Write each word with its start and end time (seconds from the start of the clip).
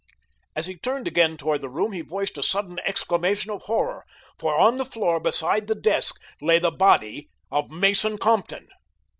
As 0.55 0.65
he 0.65 0.79
turned 0.79 1.07
again 1.07 1.37
toward 1.37 1.61
the 1.61 1.69
room 1.69 1.91
he 1.91 2.01
voiced 2.01 2.35
a 2.39 2.41
sudden 2.41 2.79
exclamation 2.79 3.51
of 3.51 3.61
horror, 3.65 4.03
for 4.39 4.55
on 4.57 4.79
the 4.79 4.83
floor 4.83 5.19
beside 5.19 5.69
his 5.69 5.77
desk 5.77 6.19
lay 6.41 6.57
the 6.57 6.71
body 6.71 7.29
of 7.51 7.69
Mason 7.69 8.17
Compton! 8.17 8.67